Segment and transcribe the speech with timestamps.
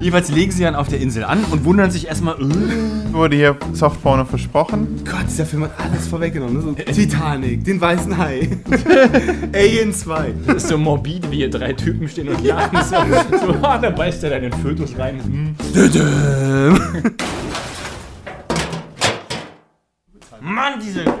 [0.00, 3.56] Jedenfalls legen sie dann auf der Insel an und wundern sich erstmal, äh, Wurde hier
[3.72, 5.02] Softporno versprochen.
[5.04, 6.54] Gott, dieser Film hat alles vorweggenommen.
[6.54, 6.62] Ne?
[6.62, 8.60] So Titanic, den weißen Hai,
[9.52, 10.34] Alien 2.
[10.46, 12.78] das ist so morbide, wie hier drei Typen stehen und jagen.
[12.84, 12.96] So,
[13.38, 15.20] so ah, da beißt er dann den Fötus rein.
[15.20, 15.56] Hm.
[20.40, 21.04] Mann, diese.
[21.06, 21.14] Wer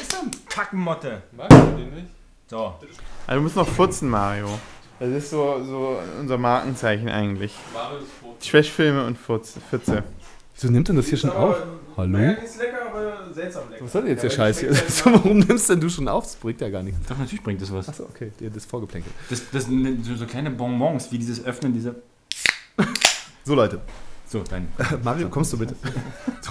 [0.00, 0.30] ist denn?
[0.48, 1.22] Kackenmotte.
[1.36, 2.08] Magst du den nicht?
[2.48, 2.74] So.
[3.28, 4.48] Also du musst noch furzen, Mario.
[4.98, 7.52] Das ist so, so unser Markenzeichen eigentlich.
[8.40, 10.04] Trashfilme und Furz, Fürze.
[10.54, 11.56] Wieso nimmt denn das hier schon auf?
[11.98, 12.18] Hallo?
[12.18, 13.84] Ja, ist lecker, aber seltsam lecker.
[13.84, 14.70] Was soll denn jetzt der Scheiß hier?
[15.04, 16.24] Warum nimmst denn du schon auf?
[16.24, 16.98] Das bringt ja gar nichts.
[17.06, 17.90] Doch, natürlich bringt das was.
[17.90, 19.14] Achso, okay, dir das vorgeplänkelt.
[19.28, 21.94] Das, das sind so, so kleine Bonbons, wie dieses Öffnen dieser.
[23.44, 23.82] So, Leute.
[24.26, 24.68] So, dein.
[25.04, 25.76] Mario, kommst du bitte?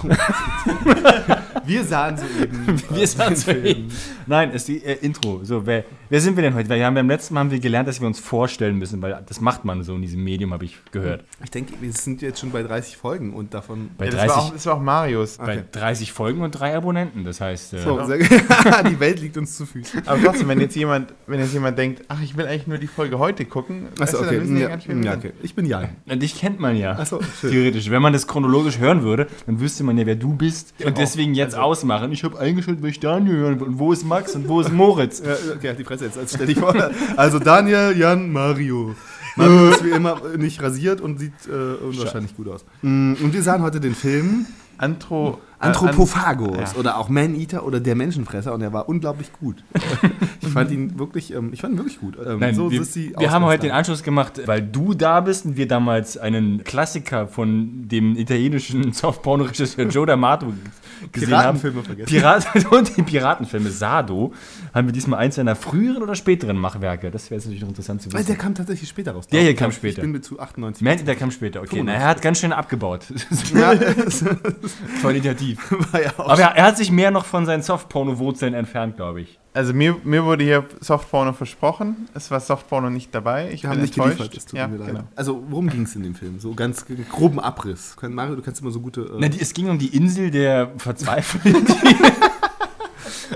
[1.64, 2.82] Wir sahen soeben.
[2.90, 3.88] Wir sahen den so Film.
[4.26, 5.40] Nein, ist die äh, Intro.
[5.42, 6.68] So, wer, wer sind wir denn heute?
[6.68, 9.22] Weil wir haben beim letzten Mal haben wir gelernt, dass wir uns vorstellen müssen, weil
[9.26, 11.24] das macht man so in diesem Medium, habe ich gehört.
[11.44, 13.90] Ich denke, wir sind jetzt schon bei 30 Folgen und davon.
[13.96, 15.38] Bei Ja, das, 30, war auch, das war auch Marius.
[15.38, 17.24] bei 30 Folgen und drei Abonnenten.
[17.24, 18.00] Das heißt, äh, So,
[18.90, 20.06] die Welt liegt uns zu Füßen.
[20.06, 22.86] Aber trotzdem, wenn jetzt jemand, wenn jetzt jemand denkt, ach, ich will eigentlich nur die
[22.86, 24.60] Folge heute gucken, weißt Achso, du, dann okay.
[24.60, 25.08] Ja, ja, sind.
[25.08, 25.32] okay.
[25.42, 25.88] Ich bin Jan.
[26.06, 26.92] dich kennt man ja.
[26.92, 27.20] Achso.
[27.40, 27.90] Theoretisch.
[27.90, 30.74] Wenn man das chronologisch hören würde, dann wüsste man ja, wer du bist.
[30.84, 32.10] Und deswegen jetzt ausmachen.
[32.12, 33.68] Ich habe eingeschaltet, weil ich Daniel hören will.
[33.68, 35.20] Und wo ist Max und wo ist Moritz?
[35.26, 36.74] Ja, okay, halt die Fresse jetzt, als stell dich vor.
[37.16, 38.94] Also Daniel, Jan, Mario.
[39.36, 42.64] Mario ist wie immer nicht rasiert und sieht äh, unwahrscheinlich gut aus.
[42.82, 44.46] Mm, Und wir sahen heute den Film
[44.78, 46.78] Antro, Anthropophagos Äh, an- ja.
[46.80, 49.62] oder auch Man-Eater oder Der Menschenfresser und er war unglaublich gut.
[50.40, 52.16] ich fand ihn wirklich, ähm, ich fand ihn wirklich gut.
[52.24, 53.70] Ähm, Nein, so wir, wir haben heute den.
[53.72, 59.86] Anschluss gemacht, weil du da bist und wir damals einen Klassiker von dem italienischen Softporno-Regisseur
[59.88, 60.46] Joe D'Amato
[61.12, 61.58] gesehen haben.
[61.60, 62.08] Piratenfilme vergessen.
[62.08, 64.32] Piraten und die Piratenfilme Sado
[64.74, 67.10] haben wir diesmal eins seiner früheren oder späteren Machwerke.
[67.10, 68.28] Das wäre jetzt natürlich noch interessant zu Weil wissen.
[68.28, 69.26] der kam tatsächlich später raus.
[69.28, 69.98] Der hier Ich kam glaub, später.
[69.98, 70.82] Ich bin mit zu 98.
[70.84, 71.82] Man, der kam später, okay.
[71.82, 72.02] Na, 95.
[72.02, 73.06] er hat ganz schön abgebaut.
[75.00, 75.92] Qualitativ.
[75.92, 79.22] war ja auch Aber er, er hat sich mehr noch von seinen Softporno-Wurzeln entfernt, glaube
[79.22, 79.38] ich.
[79.56, 82.08] Also mir, mir wurde hier Softporno versprochen.
[82.12, 83.50] Es war Softporno nicht dabei.
[83.50, 84.16] Ich Wir bin haben nicht enttäuscht.
[84.18, 84.88] geliefert, das tut ja, mir leid.
[84.88, 85.00] genau.
[85.16, 86.38] Also, worum ging es in dem Film?
[86.38, 87.96] So ganz groben Abriss.
[87.96, 89.00] Kann- Mario, du kannst immer so gute.
[89.00, 91.64] Äh, Na, die, es ging um die Insel der Verzweiflung.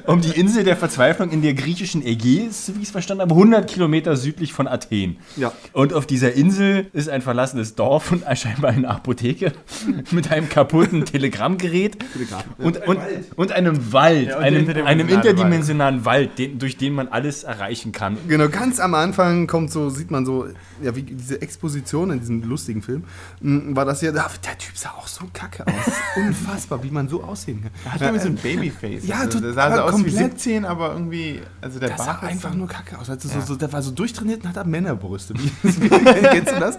[0.07, 3.35] um die Insel der Verzweiflung in der griechischen Ägäis, so wie ich es verstanden habe,
[3.35, 5.19] 100 Kilometer südlich von Athen.
[5.37, 5.53] Ja.
[5.73, 9.53] Und auf dieser Insel ist ein verlassenes Dorf und scheinbar eine Apotheke
[10.11, 12.45] mit einem kaputten Telegrammgerät Telegraph.
[12.59, 12.99] und, und,
[13.37, 17.45] und einem Wald, Ja, und einem, interdimensionalen einem interdimensionalen Wald, den, durch den man alles
[17.45, 18.17] erreichen kann.
[18.29, 20.47] Genau, ganz am Anfang kommt so, sieht man so,
[20.83, 23.05] ja, wie diese Exposition in diesem lustigen Film,
[23.43, 25.93] m, war das ja, der Typ sah auch so kacke aus.
[26.17, 27.71] Unfassbar, wie man so aussehen kann.
[27.85, 29.07] Er hat irgendwie so ein Babyface.
[29.07, 29.39] Ja, also,
[29.81, 30.41] sah so aber aus wie komplett.
[30.41, 33.11] 17, aber irgendwie, also der sah Bart ist einfach so- nur kacke aus.
[33.11, 33.41] Also Ja.
[33.41, 35.35] so, so, der war so durchtrainiert und hat er Männerbrüste.
[35.39, 36.79] Wie, kennst du das?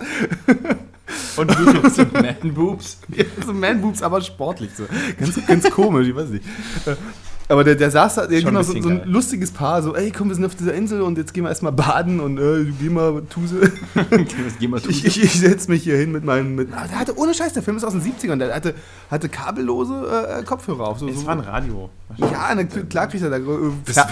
[1.37, 1.97] Und Boobs.
[2.13, 2.97] Man Boobs.
[3.09, 4.85] Ja, so Man-Boobs, aber sportlich so.
[5.19, 6.45] Ganz, ganz komisch, ich weiß nicht.
[7.51, 9.07] Äh, Aber der, der saß da, der genau ein so, so ein geil.
[9.09, 11.73] lustiges Paar, so, ey, komm, wir sind auf dieser Insel und jetzt gehen wir erstmal
[11.73, 13.71] baden und äh, geh mal, Tuse.
[14.59, 16.55] Geh mal Ich, ich, ich setze mich hier hin mit meinem.
[16.55, 18.73] Mit, ah, der hatte, ohne Scheiß, der Film ist aus den 70ern, der hatte,
[19.09, 20.99] hatte kabellose äh, Kopfhörer auf.
[20.99, 21.89] So, Es so, war ein Radio.
[22.17, 23.37] ja, na, klar kriegt er da.
[23.37, 23.41] Äh,
[23.85, 24.07] Fer-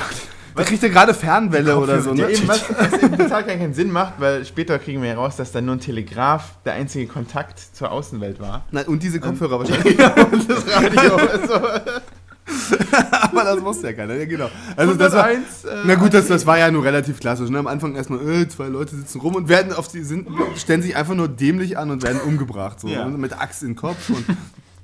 [0.56, 2.34] da kriegt er gerade Fernwelle oder so, Ja, ne?
[2.34, 5.64] eben, was, was eben total keinen Sinn macht, weil später kriegen wir heraus, dass dann
[5.66, 8.66] nur ein Telegraph der einzige Kontakt zur Außenwelt war.
[8.72, 9.98] Nein, und diese Kopfhörer wahrscheinlich.
[10.00, 11.16] und das Radio.
[11.16, 11.54] Also.
[13.22, 14.50] Aber das wusste ja keiner, ja, genau.
[14.76, 17.50] Also das war, 101, äh, na gut, das, das war ja nur relativ klassisch.
[17.50, 17.60] Ne?
[17.60, 20.28] Am Anfang erstmal, äh, zwei Leute sitzen rum und werden auf die, sind,
[20.58, 22.80] stellen sich einfach nur dämlich an und werden umgebracht.
[22.80, 23.06] So, Ja.
[23.06, 23.18] ne?
[23.18, 24.10] Mit Axt in den Kopf.
[24.10, 24.26] Und,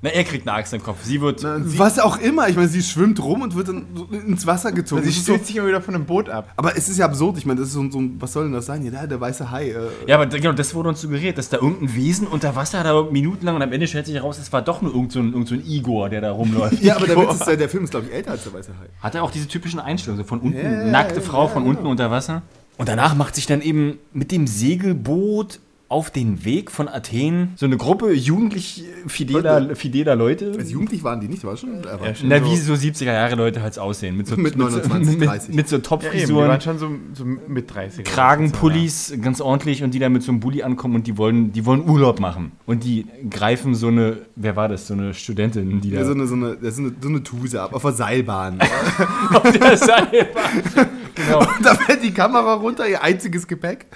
[0.02, 0.98] Na, er kriegt eine Axt im Kopf.
[1.04, 1.42] Sie wird.
[1.42, 2.48] was auch immer.
[2.48, 3.86] Ich meine, sie schwimmt rum und wird dann
[4.26, 5.02] ins Wasser gezogen.
[5.02, 6.52] Sie Das ist so, stürzt sich immer wieder von einem Boot ab.
[6.56, 7.38] aber es ist ja absurd.
[7.38, 8.84] Ich meine, das ist so, ein- so ein, was soll denn das sein?
[8.84, 9.70] Ja, der, der weiße Hai.
[9.70, 9.74] Äh,
[10.06, 13.56] Ja, aber genau, das wurde uns suggeriert, dass da irgendein Wesen unter Wasser da minutenlang
[13.56, 15.54] und am Ende stellt sich heraus, es war doch nur irgend so ein, irgend so
[15.54, 16.82] ein Igor, der da rumläuft.
[16.82, 18.86] ja, aber der, Witz ist, der Film ist, glaube ich, älter als der weiße Hai.
[19.00, 21.62] Hat er auch diese typischen Einstellungen, so von unten, Ja, nackte ja, Frau ja, von
[21.64, 21.74] genau.
[21.76, 22.42] unten unter Wasser.
[22.76, 27.64] Und danach macht sich dann eben mit dem Segelboot auf den Weg von Athen so
[27.64, 30.52] eine Gruppe jugendlich äh, fideler, fideler Leute.
[30.58, 31.84] Als jugendlich waren die nicht, war schon.
[31.84, 34.16] War Ja, schon Na, so- wie so 70er Jahre Leute halt aussehen.
[34.16, 35.54] Mit, so, Mit so- 29, mit, 30.
[35.54, 38.04] mit so Ja, eben, die Topfrisuren, waren schon so, so mit 30.
[38.04, 41.64] Kragenpullis, ganz ordentlich und die da mit so einem Bulli ankommen und die wollen, die
[41.64, 42.52] wollen Urlaub machen.
[42.66, 46.12] Und die greifen so eine, wer war das, so eine Studentin, die da Ja, so
[46.12, 48.58] eine, so eine, das ist eine, so eine Tuse ab, auf der Seilbahn.
[49.34, 50.62] auf der Seilbahn.
[51.14, 51.46] genau.
[51.62, 53.86] da fällt die Kamera runter, ihr einziges Gepäck.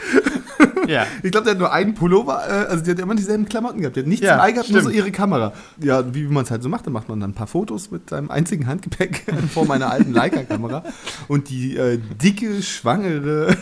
[0.90, 1.06] Ja.
[1.22, 3.96] Ich glaube, der hat nur einen Pullover, äh, also die hat immer dieselben Klamotten gehabt.
[3.96, 5.04] Die hat nichts Ja, im Ei gehabt, nur so stimmt.
[5.04, 5.52] ihre Kamera.
[5.81, 8.10] Ja, wie man es halt so macht, dann macht man dann ein paar Fotos mit
[8.10, 10.84] seinem einzigen Handgepäck vor meiner alten Leica-Kamera.
[11.28, 13.56] Und die äh, dicke, schwangere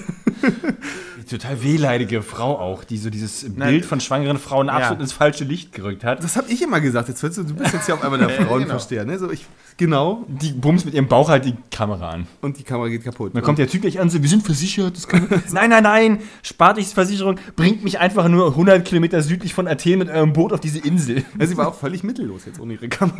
[1.28, 5.02] Total wehleidige Frau auch, die so dieses Bild von schwangeren Frauen absolut Ja.
[5.02, 6.24] ins falsche Licht gerückt hat.
[6.24, 7.08] Das habe ich immer gesagt.
[7.08, 9.04] Jetzt, willst du, du bist jetzt hier auf einmal der Frauenversteher.
[9.04, 9.18] Ne?
[9.18, 9.44] So, ich,
[9.78, 10.24] genau.
[10.28, 12.26] Die bumst mit ihrem Bauch halt die Kamera an.
[12.42, 13.34] Und die Kamera geht kaputt.
[13.34, 14.98] Dann kommt der Typ gleich an, so, wir sind versichert.
[15.52, 20.00] Nein, nein, nein, spart nicht Versicherung, bringt mich einfach nur 100 Kilometer südlich von Athen
[20.00, 21.24] mit eurem Boot auf diese Insel.
[21.38, 23.16] ja, sie war auch völlig mittellos jetzt ohne ihre Kamera.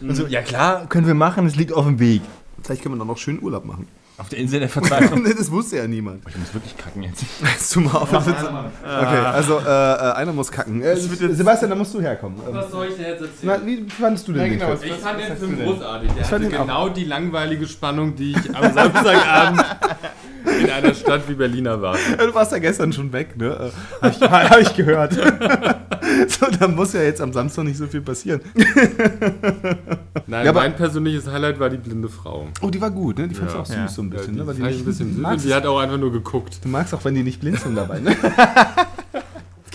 [0.00, 2.22] Und so, ja klar, können wir machen, es liegt auf dem Weg.
[2.62, 3.88] Vielleicht können wir dann noch schön Urlaub machen.
[4.18, 5.24] Auf der Insel der Verzweiflung.
[5.38, 6.26] das wusste ja niemand.
[6.28, 7.24] Ich muss wirklich kacken jetzt.
[7.40, 8.12] Jetzt tu mal auf.
[8.12, 8.26] Okay,
[8.84, 10.82] also äh, äh, einer muss kacken.
[10.82, 12.36] Äh, Sebastian, da musst du herkommen.
[12.48, 13.60] Ähm, Was soll ich denn jetzt erzählen?
[13.60, 14.76] na, wie fandest du denn Ja, den genau.
[14.76, 14.92] Film?
[14.92, 16.12] Ich fand den Film großartig.
[16.12, 19.64] Der fand hatte genau die langweilige Spannung, die ich am Samstagabend
[20.58, 22.00] in einer Stadt wie Berlin erwarte.
[22.18, 23.70] Ja, Du warst ja gestern schon weg, ne?
[24.02, 24.20] Äh, Hab ich,
[24.50, 25.12] hab ich gehört.
[26.28, 28.40] so, da muss ja jetzt am Samstag nicht so viel passieren.
[30.26, 32.48] Nein, Ja, aber- mein persönliches Highlight war die blinde Frau.
[32.60, 33.28] Oh, die war gut, ne?
[33.28, 33.62] Die fandst du Ja.
[33.62, 33.88] auch süß Ja.
[33.88, 34.46] so ein bisschen, ne?
[34.46, 36.60] Weil die fand ich nicht, ein bisschen süß und die hat auch einfach nur geguckt.
[36.64, 38.16] du magst auch, wenn die nicht blinzeln dabei, ne?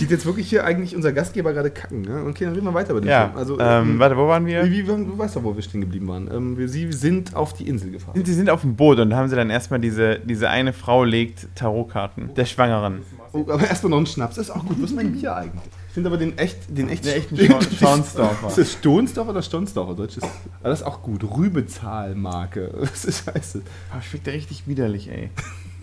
[0.04, 2.26] Es geht jetzt wirklich hier eigentlich unser Gastgeber gerade kacken, ne?
[2.28, 3.38] Okay, dann reden wir weiter über den Ja, Film.
[3.38, 4.66] Also, ähm, ähm, warte, wo waren wir?
[4.66, 6.30] wie, wie, du weißt doch, wo wir stehen geblieben waren.
[6.30, 8.22] Ähm, wir, sie sind auf die Insel gefahren.
[8.22, 11.06] Sie sind auf dem Boot und da haben sie dann erstmal diese, diese eine Frau
[11.06, 13.04] legt Tarotkarten der Schwangeren.
[13.32, 14.36] Oh, aber erstmal noch ein Schnaps.
[14.36, 14.76] Das ist auch gut.
[14.82, 15.64] Was ist mein Bier eigentlich?
[15.88, 18.48] Ich finde aber den echt, den echt, Den echten Schaunsdorfer.
[18.50, 19.96] Ist das Stohnsdorfer oder Stonsdorfer?
[19.96, 20.24] Deutsch ist,
[20.60, 21.24] aber das ist auch gut.
[21.24, 22.74] Rübezahlmarke.
[22.82, 23.62] Das ist scheiße.
[23.96, 25.30] Oh, schmeckt der richtig widerlich, ey.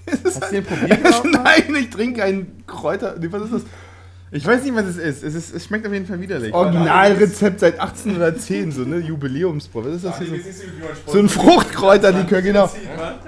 [0.24, 1.00] Hast du den probiert?
[1.24, 3.14] Nein, ich trinke einen Kräuter.
[3.18, 3.62] Was ist das?
[4.32, 5.24] Ich weiß nicht, was es ist.
[5.24, 6.54] Es, ist, es schmeckt auf jeden Fall widerlich.
[6.54, 8.98] Originalrezept seit 1810, so, ne?
[8.98, 9.82] Jubiläumsbräu.
[9.86, 11.12] Was ist das hier so?
[11.12, 12.70] So ein Fruchtkräuterlikör, genau.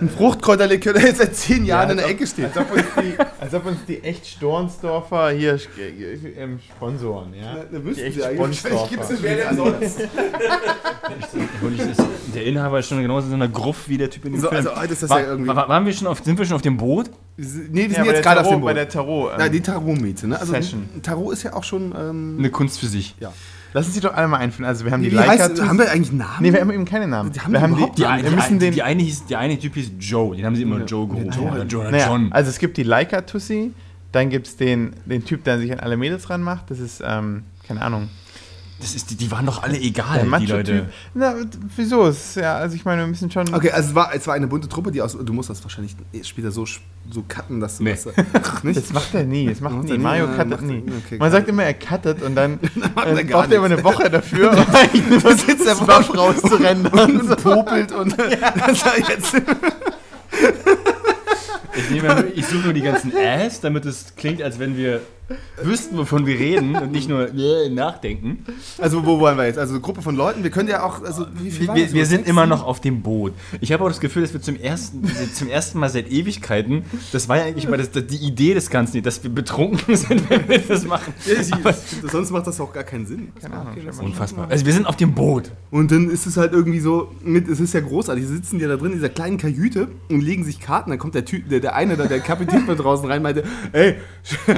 [0.01, 2.45] Ein Fruchtkräuterlikör, der jetzt seit 10 Jahren in der Ecke steht.
[2.45, 7.65] Als ob uns die, als ob uns die echt Stornsdorfer hier äh, ähm, sponsoren, ja?
[7.73, 8.63] Da müssten Die echt sie eigentlich-.
[8.91, 9.99] Gibt's das wer denn sonst?
[12.35, 14.49] Der Inhaber ist schon genauso in so einer Gruft wie der Typ in dem So,
[14.49, 14.67] Film.
[14.67, 15.49] also, heute ist das War, ja irgendwie.
[15.49, 17.11] war, waren wir schon auf, sind wir schon auf dem Boot?
[17.37, 17.45] Nee,
[17.89, 19.33] wir sind Ja, jetzt gerade auf dem Bei der Tarot.
[19.39, 20.39] Ja, Ähm, die Tarot-Miete, ne?
[20.39, 20.89] Also Session.
[21.03, 21.95] Tarot ist ja auch schon.
[21.99, 23.15] Ähm, Eine Kunst für sich.
[23.21, 23.33] ja.
[23.73, 24.67] lass uns die doch alle mal einführen.
[24.67, 25.67] Also, wir haben die Wie heißt, Leica.
[25.67, 26.37] haben wir eigentlich Namen?
[26.41, 27.33] Nee, wir haben eben keine Namen.
[27.33, 28.75] Die haben wir die haben überhaupt Die, Ja, wir die, müssen eine, den.
[28.75, 31.31] die, eine hieß, der eine Typ hieß Joe, den haben sie immer Joe gerufen.
[31.31, 31.51] Joe.
[31.53, 32.31] Oder Joe Naja, John.
[32.33, 33.73] also es gibt die Leica-Tussi,
[34.13, 36.71] dann gibt es den, den Typ, der sich an alle Mädels ranmacht.
[36.71, 38.11] Das ist, ähm, keine Ahnung,
[38.81, 40.51] Das ist, die, die waren doch alle egal, der die Macho-Typ.
[40.57, 40.89] Leute.
[41.15, 41.35] Na,
[41.77, 42.07] wieso?
[42.09, 43.55] Es ist ja, also ich meine, wir müssen schon.
[43.55, 45.17] Okay, also es war, es war eine bunte Truppe, die aus.
[45.17, 46.65] Du musst das wahrscheinlich später so,
[47.09, 47.93] so cutten, dass du Nee.
[47.93, 48.09] das.
[48.43, 48.77] Ach, nicht?
[48.83, 49.91] Das macht er nie, das macht Macht nie.
[49.93, 50.03] er nie?
[50.03, 50.83] Mario Ja, cuttet nie.
[51.07, 52.59] Okay, Man sagt immer, er cuttet und dann
[52.97, 53.85] macht äh, er braucht er immer eine.
[53.85, 56.87] Woche dafür, um Du sitzt der Wasch rauszurennen.
[56.87, 59.37] und, und popelt und das war jetzt.
[61.75, 65.01] Ich, nehme, ich suche nur die ganzen Ass, damit es klingt, als wenn wir
[65.63, 67.29] wüssten, wovon wir reden und nicht nur
[67.71, 68.45] nachdenken.
[68.79, 69.59] Also wo wollen wir jetzt?
[69.59, 70.43] Also eine Gruppe von Leuten.
[70.43, 71.03] Wir können ja auch.
[71.03, 73.33] Also wie viel Wir, wir, sind immer noch auf dem Boot.
[73.61, 75.03] Ich habe auch das Gefühl, dass wir zum ersten,
[75.35, 78.71] zum ersten Mal seit Ewigkeiten, das war ja eigentlich mal das, das, die Idee des
[78.71, 81.15] Ganzen, dass wir betrunken sind, wenn wir das machen.
[81.27, 81.53] Ja, sie,
[82.11, 83.33] sonst macht das auch gar keinen Sinn.
[83.41, 84.49] Keine Ahnung, Okay, das- Unfassbar.
[84.51, 85.51] Also wir sind auf dem Boot.
[85.71, 88.69] Und dann ist es halt irgendwie so, mit, es ist ja großartig, sie sitzen ja
[88.69, 91.61] da drin in dieser kleinen Kajüte und legen sich Karten, dann kommt der Typ, der,
[91.61, 93.97] der eine, da, der Kapitän von draußen rein, meinte, ey,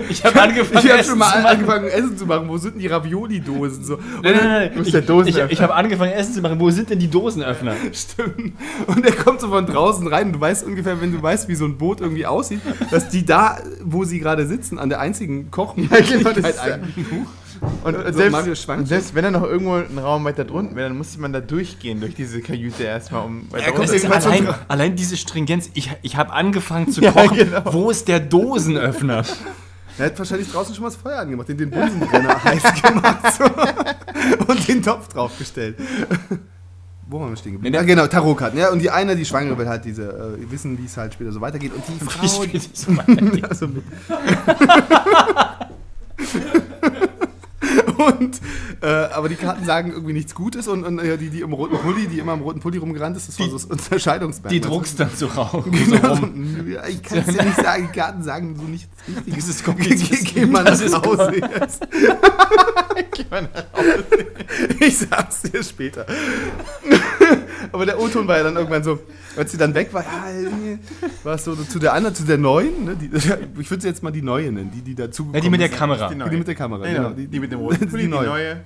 [0.09, 2.81] Ich habe angefangen, ich habe Essen schon mal angefangen Essen zu machen, wo sind denn
[2.81, 3.85] die Ravioli-Dosen?
[3.85, 3.95] So.
[3.95, 4.83] Und Nein, nein, nein.
[4.85, 5.47] Ich, der Dosenöffner.
[5.47, 6.61] ich, ich habe angefangen, Essen zu machen.
[6.61, 7.75] Wo sind denn die Dosenöffner?
[7.93, 8.53] Stimmt.
[8.87, 11.55] Und der kommt so von draußen rein und du weißt ungefähr, wenn du weißt, wie
[11.55, 12.61] so ein Boot irgendwie aussieht,
[12.91, 17.07] dass die da, wo sie gerade sitzen, an der einzigen Kochmöglichkeit das ist ja- eigentlich.
[17.83, 18.81] Und, So selbst, Mario Schwank.
[18.81, 21.41] und selbst wenn er noch irgendwo ein Raum weiter drunten wäre, dann musste man da
[21.41, 25.71] durchgehen, durch diese Kajüte erstmal, um weiter ist irgendwann allein, allein diese Stringenz.
[25.73, 27.37] Ich, ich habe angefangen zu Ja, kochen.
[27.39, 27.63] genau.
[27.73, 29.23] Wo ist der Dosenöffner?
[29.99, 33.45] Er hat wahrscheinlich draußen schon mal das Feuer angemacht, den, den Bunsenbrenner heiß gemacht so.
[34.47, 35.79] und den Topf draufgestellt.
[37.07, 37.73] Wo waren wir stehen geblieben?
[37.73, 38.59] Nee, Ja, genau, Tarotkarten.
[38.59, 41.33] Ja, und die eine, die Schwangere, will halt diese, äh, wissen, wie es halt später
[41.33, 41.73] so weitergeht.
[41.75, 43.45] Und die Wie Frau, ist es weitergeht.
[43.49, 43.69] also.
[47.97, 48.41] und,
[48.83, 51.77] äh, aber die Karten sagen irgendwie nichts Gutes und, und äh, die, die im roten
[51.79, 54.53] Pulli, die immer im roten Pulli rumgerannt ist, das war so das Unterscheidungsmerkmal.
[54.53, 55.65] Die druckst dann so raus.
[55.71, 56.29] Genau, So
[56.89, 59.47] ich kann es ja nicht sagen, die Karten sagen so nichts Richtiges.
[59.47, 60.21] Das ist Geh, kompliziert.
[60.25, 61.87] geh, geh mal Das nach ist Hause jetzt.
[64.81, 66.07] Ich sag's dir später.
[67.73, 69.01] Aber der O-Ton war ja dann irgendwann so,
[69.37, 70.79] als sie dann weg war, ja,
[71.25, 73.07] war es so zu der anderen, zu der neuen, ne, die,
[73.61, 75.69] ich würde sie jetzt mal die neue nennen, die, die dazu Ja, die mit der
[75.69, 76.09] Kamera.
[76.09, 77.11] Die Die, mit der Kamera, Genau, genau.
[77.15, 78.61] die, die mit dem roten Pulli, die neue.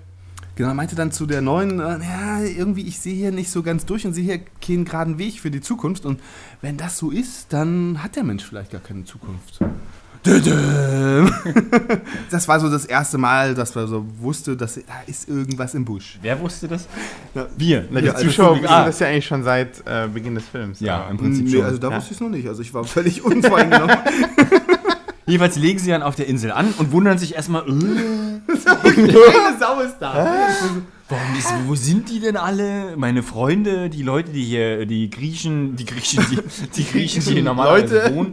[0.56, 3.86] Genau, meinte dann zu der neuen, äh, ja, irgendwie, ich sehe hier nicht so ganz
[3.86, 6.04] durch und sehe hier keinen geraden Weg für die Zukunft.
[6.04, 6.20] Und
[6.62, 9.60] wenn das so ist, dann hat der Mensch vielleicht gar keine Zukunft.
[12.30, 15.84] Das war so das erste Mal, dass man so wusste, dass da ist irgendwas im
[15.84, 16.18] Busch.
[16.22, 16.86] Wer wusste das?
[17.34, 17.46] Ja.
[17.56, 17.84] Wir.
[17.90, 18.84] Na, die Ja, also Zuschauer wissen ah.
[18.86, 20.80] das ja eigentlich schon seit äh, Beginn des Films.
[20.80, 21.64] Ja, aber- im Prinzip Nee, schon.
[21.64, 21.96] also da Ja.
[21.96, 22.48] wusste ich es noch nicht.
[22.48, 23.96] Also ich war völlig unvoreingenommen.
[25.26, 27.70] Jeweils legen sie dann auf der Insel an und wundern sich erstmal, äh,
[28.64, 30.26] Keine Sau ist da.
[31.08, 32.96] warum ist, wo sind die denn alle?
[32.96, 36.38] Meine Freunde, die Leute, die hier, die Griechen, die Griechen, die,
[36.76, 38.14] die Griechen, die hier normalerweise Leute.
[38.14, 38.32] wohnen.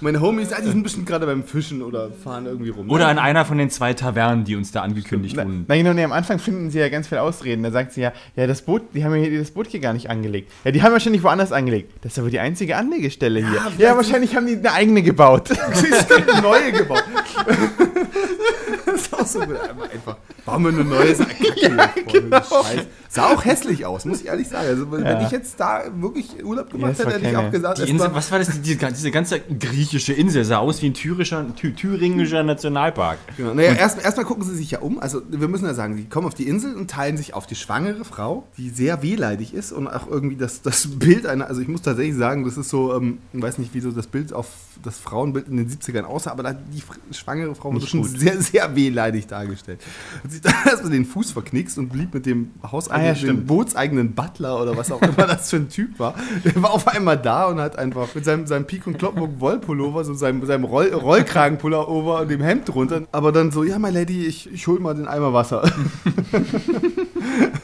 [0.00, 2.90] Meine Homies, ah, die sind bestimmt gerade beim Fischen oder fahren irgendwie rum.
[2.90, 5.64] Oder an einer von den zwei Tavernen, die uns da angekündigt wurden.
[5.68, 7.62] na genau, nee, am Anfang finden sie ja ganz viel Ausreden.
[7.62, 9.92] Da sagt sie ja, ja, das Boot, die haben ja hier das Boot hier gar
[9.92, 10.52] nicht angelegt.
[10.64, 11.92] Ja, die haben wahrscheinlich woanders angelegt.
[12.02, 13.60] Das ist aber die einzige Anlegestelle hier.
[13.60, 15.48] vielleicht Ja, wahrscheinlich haben die eine eigene gebaut.
[15.74, 17.04] Stimmt, eine neue gebaut.
[18.96, 19.56] das ist auch so gut.
[19.92, 20.16] Einfach.
[20.44, 22.38] Bauen wir eine neue Kacke ja, genau.
[22.40, 22.86] Scheiß.
[23.08, 24.66] Sah auch hässlich aus, muss ich ehrlich sagen.
[24.68, 25.22] Also, wenn Ja.
[25.22, 28.14] ich jetzt da wirklich Urlaub gemacht war hätte, hätte ich auch gesagt, Die Insel, war-
[28.14, 28.48] was war das?
[28.60, 33.18] Die, die, diese ganze griechische Insel sah aus wie ein thürischer, thü, thüringischer Nationalpark.
[33.36, 33.54] Genau.
[33.54, 34.98] Naja, erst- erstmal gucken sie sich ja um.
[34.98, 37.54] Also, wir müssen ja sagen, die kommen auf die Insel und teilen sich auf die
[37.54, 41.46] schwangere Frau, die sehr wehleidig ist und auch irgendwie das, das Bild einer.
[41.46, 44.08] Also, ich muss tatsächlich sagen, das ist so, ähm, ich weiß nicht, wie so das
[44.08, 44.48] Bild auf
[44.82, 46.82] das Frauenbild in den 70ern aussah, aber da die
[47.14, 49.80] schwangere Frau Nicht schon sehr, sehr wehleidig dargestellt.
[50.22, 53.16] Hat sich dann erstmal den Fuß verknickst und blieb mit dem Ah, ja, hauseigenen, dem
[53.16, 53.46] stimmt.
[53.46, 56.14] bootseigenen Butler oder was auch immer das für ein Typ war.
[56.44, 60.04] Der war auf einmal da und hat einfach mit seinem, seinem Pik und Kloppenburg Wollpullover,
[60.04, 63.02] so seinem, seinem Roll, Rollkragenpullover und dem Hemd drunter.
[63.12, 65.62] Aber dann so, ja, my Lady, ich, ich hol mal den Eimer Wasser.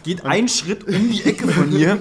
[0.02, 1.99] Geht einen Schritt um die Ecke von ihr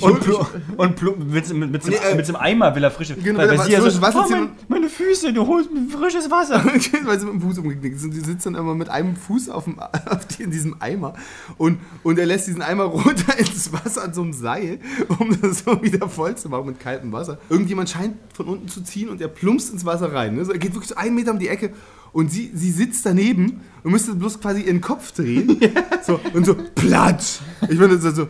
[0.00, 0.36] und, pl
[0.76, 3.58] und pl mit, mit, mit, Nee, äh, mit dem Eimer will er frische Genau, weil
[3.58, 6.64] was sie ja frisches Wasser oh, mein, meine Füße, du holst mir frisches Wasser.
[7.04, 8.14] Weil sie mit dem Fuß umgeknickt sind.
[8.14, 11.14] Die sitzt dann immer mit einem Fuß auf dem, auf die, in diesem Eimer
[11.58, 14.80] und, und er lässt diesen Eimer runter ins Wasser an so einem Seil,
[15.18, 17.38] um das so wieder voll zu machen mit kaltem Wasser.
[17.48, 20.36] Irgendjemand scheint von unten zu ziehen und er plumpst ins Wasser rein.
[20.36, 20.44] Ne?
[20.44, 21.72] So, er geht wirklich so einen Meter um die Ecke
[22.12, 25.58] und sie, sie sitzt daneben und müsste bloß quasi ihren Kopf drehen.
[26.06, 27.38] so, und so, platsch.
[27.68, 28.26] Ich meine, das so,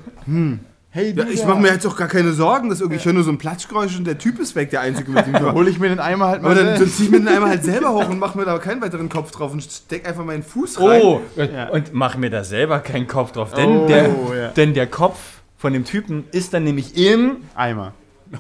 [0.92, 3.22] Hey, ja, ich mache mir jetzt auch gar keine Sorgen, dass irgendwie, ich höre nur
[3.22, 5.78] so ein Platschgeräusch und der Typ ist weg, der Einzige mit dem Da hole ich
[5.78, 6.50] mir den Eimer halt mal.
[6.50, 6.82] aber dann, selbst.
[6.82, 9.08] dann zieh ich mir den einmal halt selber hoch und mach mir da keinen weiteren
[9.08, 11.00] Kopf drauf und steck einfach meinen Fuß rein.
[11.04, 11.68] Oh, Ja.
[11.68, 14.48] und mach mir da selber keinen Kopf drauf, denn, Oh, der, ja.
[14.48, 15.16] denn der Kopf
[15.56, 17.92] von dem Typen ist dann nämlich im Eimer.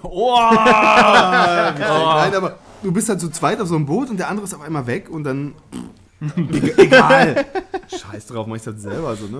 [0.02, 0.36] Oh!
[0.52, 4.54] Nein, aber du bist halt zu zweit auf so einem Boot und der andere ist
[4.54, 5.54] auf einmal weg und dann.
[6.36, 7.46] Eg- Egal.
[7.88, 9.38] Scheiß drauf, mach ich das selber so, ne?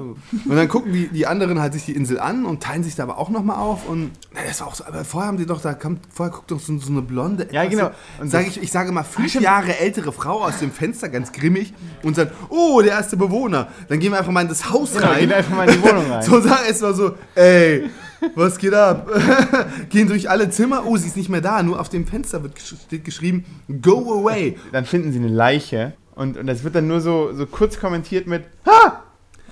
[0.49, 3.03] Und dann gucken die, die anderen halt sich die Insel an und teilen sich da
[3.03, 5.61] aber auch nochmal auf und na, das war auch so, aber vorher haben die doch,
[5.61, 7.91] da kommt, vorher guckt doch so, so eine blonde, Ja, genau.
[8.19, 11.75] Und sag ich, ich sage mal, fünf Jahre ältere Frau aus dem Fenster, ganz grimmig,
[12.03, 13.69] und sagt, oh, der erste Bewohner.
[13.89, 15.21] Dann gehen wir einfach mal in das Haus Genau, rein.
[15.21, 16.23] gehen einfach mal in die Wohnung rein.
[16.23, 17.91] So sagen erstmal so, ey,
[18.35, 19.09] was geht ab?
[19.91, 22.55] Gehen durch alle Zimmer, oh, sie ist nicht mehr da, nur auf dem Fenster wird
[22.55, 23.45] gesch steht geschrieben,
[23.83, 24.57] go away.
[24.73, 28.27] Dann finden sie eine Leiche und, und das wird dann nur so, so kurz kommentiert
[28.27, 29.03] mit Ha!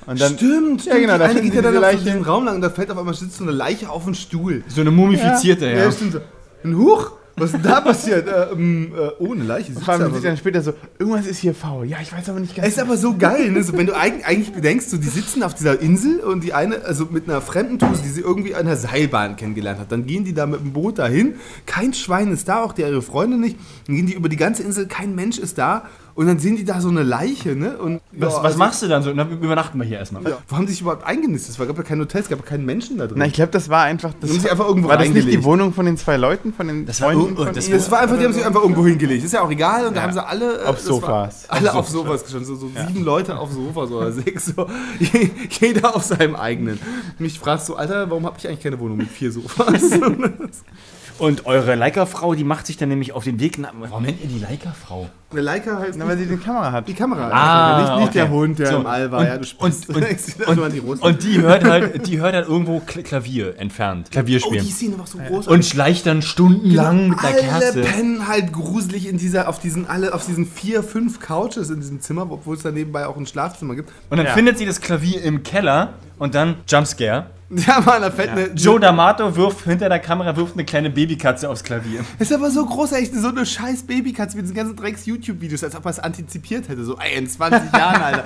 [0.07, 2.71] Und dann, stimmt, Ja, genau, da geht ja dann auf diesen Raum lang und da
[2.71, 4.65] fällt auf einmal sitzt so eine Leiche auf den Stuhl.
[4.67, 5.85] So eine mumifizierte, ja.
[5.85, 6.21] Ja, stimmt so.
[6.65, 8.29] Ein Huch, was ist denn da passiert?
[8.29, 9.73] Äh, ähm, äh, ohne Leiche.
[9.73, 11.87] sitzt vor allem sieht dann später so, irgendwas ist hier faul.
[11.87, 12.69] Ja, ich weiß aber nicht ganz.
[12.69, 13.63] Es ist aber so geil, ne?
[13.63, 16.85] so, wenn du eigentlich, eigentlich bedenkst, so, die sitzen auf dieser Insel und die eine,
[16.85, 20.25] also mit einer fremden Tuse, die sie irgendwie an der Seilbahn kennengelernt hat, dann gehen
[20.25, 23.59] die da mit dem Boot dahin, kein Schwein ist da, auch die, ihre Freunde nicht,
[23.87, 25.85] dann gehen die über die ganze Insel, kein Mensch ist da
[26.19, 27.79] und dann sehen die da so eine Leiche, ne?
[27.79, 29.13] Und, Was, ja, was also- machst du dann so?
[29.15, 30.25] Na, übernachten wir hier erstmal.
[30.25, 30.39] Ja.
[30.49, 31.57] Wo haben die sich überhaupt eingenistet?
[31.57, 33.19] Es gab ja kein Hotel, es gab ja keinen Menschen da drin.
[33.19, 34.13] Na, ich glaube, das war einfach.
[34.21, 35.45] Das Die haben sich einfach irgendwo war das nicht die.
[35.45, 37.71] Wohnung von den zwei Leuten, von den Das war- Freunden oh, von das?
[37.71, 39.25] Das war einfach, die haben sich einfach irgendwo hingelegt.
[39.25, 39.87] Ist ja auch egal.
[39.87, 40.59] Und da haben sie alle.
[40.61, 41.45] äh, Auf das war- Sofas.
[41.51, 42.47] Alle auf Sofas gestanden.
[42.49, 44.47] So, so sieben Leute auf Sofas oder sechs.
[44.47, 44.67] So.
[45.61, 46.81] Jeder auf seinem eigenen.
[47.17, 49.83] Und ich frage so, Alter, warum habe ich eigentlich keine Wohnung mit vier Sofas?
[51.19, 53.73] Und eure Leica-Frau, die macht sich dann nämlich auf den Weg nach.
[53.79, 55.09] Warum nennt ihr die Leica-Frau?
[55.31, 56.89] Eine Leica heißt Na, weil sie die Kamera hat.
[56.89, 57.29] die Kamera.
[57.31, 58.19] Ah, nicht, nicht okay.
[58.19, 59.21] der Hund, der So, im All war.
[59.21, 59.89] und- ja, du spielst.
[59.89, 59.97] und-
[60.47, 60.81] und- und, und, die.
[60.81, 64.11] Und die hört halt, die hört halt irgendwo Kl Klavier entfernt.
[64.11, 64.73] Klavier oh, die spielen.
[64.75, 65.49] Szene war so groß.
[65.49, 67.81] und schleicht dann stundenlang mit einer alle Kerze.
[67.83, 72.01] pennen halt gruselig in dieser, auf diesen, alle, auf diesen vier, fünf Couches in diesem
[72.01, 73.91] Zimmer, obwohl es da nebenbei auch ein Schlafzimmer gibt.
[74.09, 74.33] Und dann Ja.
[74.35, 77.27] findet sie das Klavier im Keller und dann Jumpscare.
[77.67, 78.47] Ja, Mann, da fällt eine.
[78.49, 82.05] Joe D'Amato wirft hinter der Kamera wirft eine kleine Babykatze aufs Klavier.
[82.19, 85.87] Ist aber so groß, echt so eine scheiß Babykatze mit diesen ganzen Drecks-YouTube-Videos, als ob
[85.87, 86.85] er es antizipiert hätte.
[86.85, 88.25] So, ey, in 20 Jahren, Alter.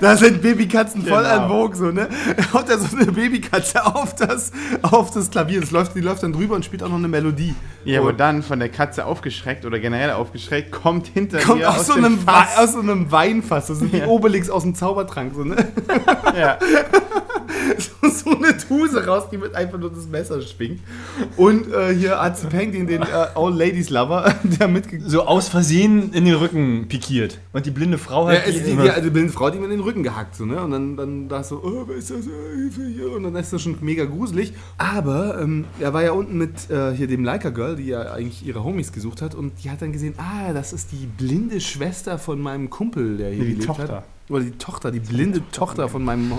[0.00, 1.34] Da sind Babykatzen voll Genau.
[1.44, 2.08] an Vogue, so, ne?
[2.54, 5.60] Haut er so eine Babykatze auf das, auf das Klavier.
[5.60, 7.54] Das läuft, die läuft dann drüber und spielt auch noch eine Melodie.
[7.84, 11.68] Ja, aber und dann von der Katze aufgeschreckt oder generell aufgeschreckt, kommt hinter kommt ihr
[11.70, 12.56] aus so, dem einem Fass.
[12.56, 13.66] Aus so einem Weinfass.
[13.66, 14.06] Das wie Ja.
[14.06, 15.56] Obelix aus dem Zaubertrank, so, ne?
[16.38, 16.58] Ja.
[18.02, 20.80] so eine Tuse raus, die mit einfach nur das Messer schwingt.
[21.36, 25.00] Und äh, hier Arzt Peng, den, den äh, Old Ladies Lover, der mitge...
[25.06, 27.38] So aus Versehen in den Rücken pikiert.
[27.52, 29.58] Und die blinde Frau Ja, hat also die, immer- die, also die blinde Frau, die
[29.58, 30.60] mir in den Rücken gehackt, so, ne?
[30.60, 32.24] Und dann, dann da so, oh, wer ist das?
[32.54, 33.12] Hilfe hier.
[33.12, 34.52] Und dann ist das schon mega gruselig.
[34.78, 38.46] Aber ähm, er war ja unten mit äh, hier dem Leica Girl, die ja eigentlich
[38.46, 39.34] ihre Homies gesucht hat.
[39.34, 43.30] Und die hat dann gesehen, ah, das ist die blinde Schwester von meinem Kumpel, der
[43.30, 43.96] hier Nee, die gelebt Tochter.
[43.96, 44.04] hat.
[44.28, 46.32] Oder die Tochter, die blinde Tochter von meinem,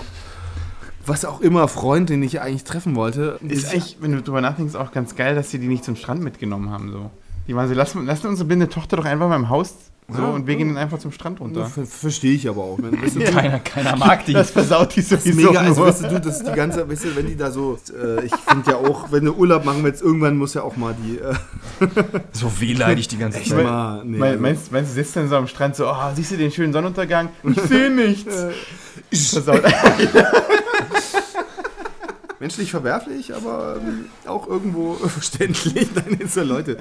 [1.06, 3.38] was auch immer, Freund, den ich ja eigentlich treffen wollte.
[3.46, 6.22] Ist eigentlich, wenn du drüber nachdenkst, auch ganz geil, dass sie die nicht zum Strand
[6.22, 6.90] mitgenommen haben.
[6.90, 7.10] So.
[7.48, 9.74] Die waren so, lassen, lassen unsere blinde Tochter doch einfach mal im Haus
[10.06, 10.58] so Ja, und wir ja.
[10.58, 11.64] gehen dann einfach zum Strand runter.
[11.64, 12.78] Ver Verstehe ich aber auch.
[12.78, 14.34] Wenn, weißt du, du, keiner, keiner mag die.
[14.34, 17.04] Das versaut die Das ist sowieso mega, also weißt du, das ist die ganze, weißt
[17.06, 20.02] du, wenn die da so, äh, ich finde ja auch, wenn du Urlaub machen willst,
[20.02, 21.34] irgendwann muss ja auch mal die, äh,
[22.32, 23.64] so wehleidig die ganze echt Zeit.
[23.64, 26.32] mal, nee, Me- also- meinst, meinst du, sitzt dann so am Strand so, oh, siehst
[26.32, 27.30] du den schönen Sonnenuntergang?
[27.42, 28.44] Ich sehe nichts.
[29.10, 29.62] Versaut.
[32.44, 35.88] menschlich verwerflich, aber ähm, auch irgendwo verständlich.
[35.94, 36.76] Nein, jetzt Leute.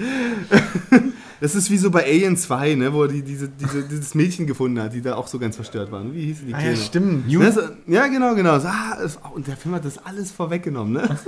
[1.43, 4.81] Das ist wie so bei Alien 2, ne, wo die diese, diese, dieses Mädchen gefunden
[4.81, 6.13] hat, die da auch so ganz verstört waren.
[6.13, 6.75] Wie hieß die Ah, Kleine?
[6.77, 7.27] ja, stimmt.
[7.27, 8.57] Ne, so, ja, genau, genau.
[8.59, 8.97] So, ah,
[9.35, 11.17] und der Film hat das alles vorweggenommen, ne?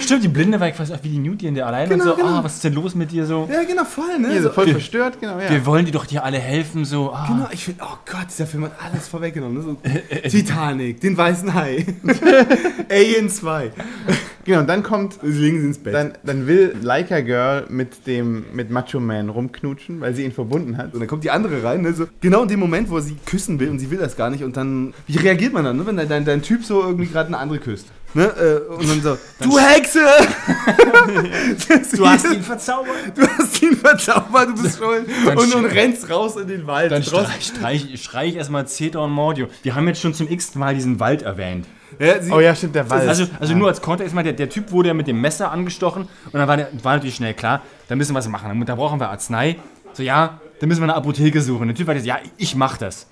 [0.00, 2.10] Stimmt, die Blinde war quasi auch wie die Newt, die in der allein Genau, und
[2.10, 2.28] so, genau.
[2.38, 3.48] ah, was ist denn los mit dir so?
[3.52, 4.30] Ja, genau, voll, ne?
[4.30, 5.50] Hier, so voll wir- verstört, genau, ja.
[5.50, 7.26] Wir wollen dir doch dir alle helfen, so, ah.
[7.26, 9.58] Genau, ich finde, oh Gott, dieser Film hat alles vorweggenommen.
[9.58, 9.62] Ne?
[9.62, 9.76] So,
[10.28, 11.84] Titanic, den weißen Hai,
[12.90, 13.72] Alien 2.
[14.44, 15.94] Genau, und dann kommt, Sie legen sie ins Bett.
[15.94, 20.76] dann, dann will Leica Girl mit dem, mit Macho Man rumknutschen, weil sie ihn verbunden
[20.76, 20.94] hat.
[20.94, 23.16] Und dann kommt die andere rein, ne, so, genau in dem Moment, wo er sie
[23.24, 24.42] küssen will und sie will das gar nicht.
[24.42, 27.28] Und dann, wie reagiert man dann, ne, wenn dein, dein, dein Typ so irgendwie gerade
[27.28, 27.86] eine andere küsst?
[28.14, 30.00] Ne, äh, und dann so, du Hexe!
[31.96, 32.94] Du hast ihn verzaubert.
[33.14, 35.06] du hast ihn verzaubert, du bist schuld.
[35.34, 36.90] Und nun rennst raus in den Wald.
[36.92, 39.46] Dann streich, streich, schrei ich erstmal Zeta und Mordio.
[39.62, 41.66] Wir haben jetzt schon zum x Mal diesen Wald erwähnt.
[41.98, 43.08] Ja, Oh ja, stimmt, der Wald.
[43.08, 46.02] Also, also nur als Kontext mal, der, der Typ wurde ja mit dem Messer angestochen
[46.02, 48.64] und dann war, der, war natürlich schnell klar, da müssen wir was machen.
[48.64, 49.56] Da brauchen wir Arznei.
[49.92, 51.68] So, ja, da müssen wir eine Apotheke suchen.
[51.68, 53.06] Der Typ war jetzt, ja, ich mach das.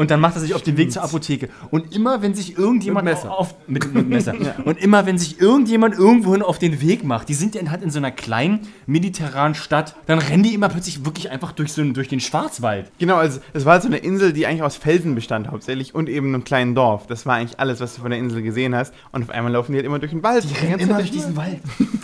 [0.00, 1.50] Und dann macht er sich auf den Weg zur Apotheke.
[1.70, 3.30] Und immer, wenn sich irgendjemand Mit Messer.
[3.36, 4.32] auf mit, mit Messer.
[4.64, 7.90] Und immer, wenn sich irgendjemand irgendwohin auf den Weg macht, die sind ja halt in
[7.90, 11.92] so einer kleinen mediterranen Stadt, dann rennen die immer plötzlich wirklich einfach durch so einen-
[11.92, 12.90] durch den Schwarzwald.
[12.98, 16.28] Genau, also es war so eine Insel, die eigentlich aus Felsen bestand hauptsächlich und eben
[16.28, 17.06] einem kleinen Dorf.
[17.06, 18.94] Das war eigentlich alles, was du von der Insel gesehen hast.
[19.12, 20.44] Und auf einmal laufen die halt immer durch den Wald.
[20.48, 21.58] Die Rennen immer durch diesen Wald.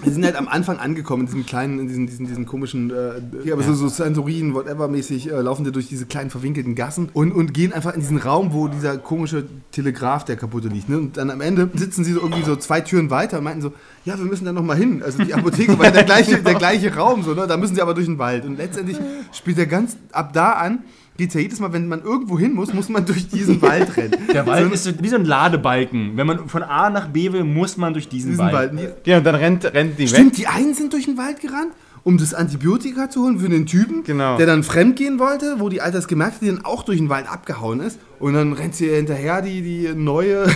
[0.04, 3.22] Wir sind halt am Anfang angekommen, in diesem kleinen, in diesen, diesen, diesen komischen, äh,
[3.44, 7.32] ja, aber so, so Santorin, whatever-mäßig, äh, laufen wir durch diese kleinen verwinkelten Gassen und,
[7.32, 10.88] und gehen einfach in diesen Raum, wo dieser komische Telegraph, der kaputte liegt.
[10.88, 10.98] Ne?
[10.98, 13.72] Und dann am Ende sitzen sie so irgendwie so zwei Türen weiter und meinten so,
[14.04, 15.02] ja, wir müssen da nochmal hin.
[15.02, 17.46] Also die Apotheke war ja der gleiche, der gleiche Raum, so, ne?
[17.46, 18.44] da müssen sie aber durch den Wald.
[18.44, 18.98] Und letztendlich
[19.32, 20.84] spielt er ganz, ab da an,
[21.16, 24.16] geht ja jedes Mal, wenn man irgendwo hin muss, muss man durch diesen Wald rennen.
[24.32, 26.16] Der Wald so, ist so, wie so ein Ladebalken.
[26.16, 28.76] Wenn man von A nach B will, muss man durch diesen, diesen Wald.
[28.76, 29.06] Wald.
[29.06, 30.08] Ja, und dann rennt, rennt die weg.
[30.08, 31.72] Stimmt, die einen sind durch den Wald gerannt,
[32.06, 34.36] um das Antibiotika zu holen für den Typen, Genau.
[34.36, 37.28] der dann fremdgehen wollte, wo die Alte gemerkt hat, die dann auch durch den Wald
[37.28, 37.98] abgehauen ist.
[38.20, 40.46] Und dann rennt sie hinterher, die, die neue.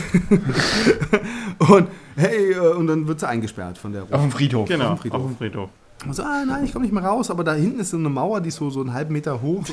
[1.59, 4.69] und hey, äh, und dann wird sie eingesperrt von der Auf dem Friedhof.
[4.69, 5.21] Genau, Auf dem Friedhof.
[5.23, 5.71] auf dem Friedhof.
[6.07, 8.09] Und so, ah nein, ich komme nicht mehr raus, aber da hinten ist so eine
[8.09, 9.65] Mauer, die ist so, so einen halben Meter hoch.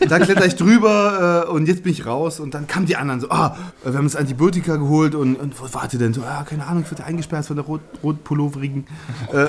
[0.00, 2.40] Äh, da kletter ich drüber äh, und jetzt bin ich raus.
[2.40, 5.72] Und dann kamen die anderen so, ah, wir haben das Antibiotika geholt und, und wo
[5.74, 6.14] wart ihr denn?
[6.14, 8.86] So, ah, keine Ahnung, ich wurde eingesperrt von der rot, rotpulloverigen.
[9.32, 9.46] Äh,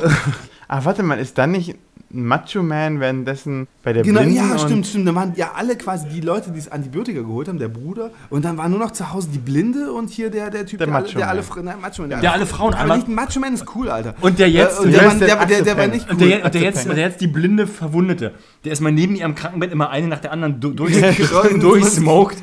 [0.68, 1.76] Ah, warte mal, ist dann nicht
[2.14, 4.36] ein Macho-Man währenddessen bei der Genau, Blinden?
[4.38, 5.08] ja, stimmt, stimmt.
[5.08, 8.12] Da waren ja alle quasi die Leute, die das Antibiotika geholt haben, der Bruder.
[8.30, 10.88] Und dann war nur noch zu Hause die Blinde und hier der, der Typ, Der
[10.88, 11.46] alle, Macho der alle, Man.
[11.50, 13.90] Fra- nein, Macho Man, Der alle Frauen Aber einmal- nicht ein Macho Man ist cool,
[13.90, 14.14] Alter.
[14.22, 16.12] Und der jetzt- Äh, und der der, war, der der, der, der war nicht cool.
[16.14, 18.34] Und der, und, der jetzt, der jetzt die blinde Verwundete.
[18.64, 20.94] Der ist mal neben ihrem Krankenbett immer eine nach der anderen du- durch,
[21.60, 22.38] durchsmoked.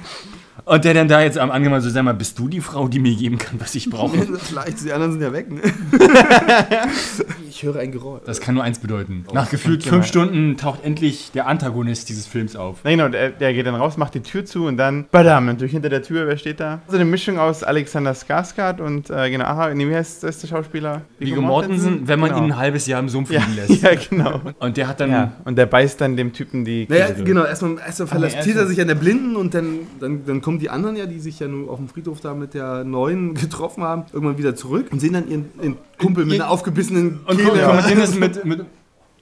[0.65, 2.99] Und der dann da jetzt am Angemein so, sag mal, bist du die Frau, die
[2.99, 4.17] mir geben kann, was ich brauche?
[4.39, 5.61] Vielleicht, die anderen sind ja weg, ne?
[7.49, 8.23] ich höre ein Geräusch.
[8.25, 9.25] Das kann nur eins bedeuten.
[9.33, 12.79] Nach gefühlt fünf Stunden taucht endlich der Antagonist dieses Films auf.
[12.85, 15.73] Na genau, der, der geht dann raus, macht die Tür zu und dann, badam, durch
[15.73, 16.81] hinter der Tür, wer steht da?
[16.89, 20.49] So eine Mischung aus Alexander Skarsgård und, äh, genau, aha, nee, wie heißt, ist der
[20.49, 21.03] Schauspieler?
[21.19, 22.45] Viggo Mortensen, wenn man genau.
[22.45, 23.83] ihn ein halbes Jahr im Sumpf ja, liegen lässt.
[23.83, 24.41] ja, genau.
[24.59, 27.79] Und der hat dann, Ja, und der beißt dann dem Typen die Naja, genau, erstmal,
[27.79, 30.97] erstmal verlässt erst- er sich an der Blinden und dann, dann, dann kommen die anderen
[30.97, 34.37] ja, die sich ja nur auf dem Friedhof da mit der Neuen getroffen haben, irgendwann
[34.37, 37.63] wieder zurück und sehen dann ihren, ihren Kumpel mit einer aufgebissenen und Kehle.
[37.63, 38.65] kommentieren das mit, mit.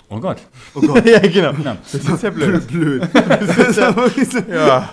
[0.09, 0.38] Oh Gott.
[0.75, 1.53] Oh Gott, ja, genau.
[1.62, 1.77] Ja.
[1.93, 2.67] Das ist ja blöd.
[2.73, 3.07] blöd.
[3.12, 3.59] Das
[4.17, 4.49] ist ja.
[4.49, 4.88] Ja.